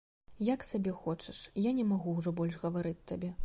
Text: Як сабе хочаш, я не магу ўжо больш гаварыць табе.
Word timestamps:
Як 0.47 0.63
сабе 0.69 0.93
хочаш, 1.01 1.43
я 1.67 1.75
не 1.81 1.87
магу 1.93 2.17
ўжо 2.21 2.35
больш 2.41 2.61
гаварыць 2.65 2.99
табе. 3.13 3.35